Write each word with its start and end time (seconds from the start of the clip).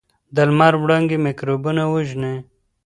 د 0.35 0.37
لمر 0.49 0.73
وړانګې 0.81 1.17
میکروبونه 1.25 1.83
وژني. 1.93 2.35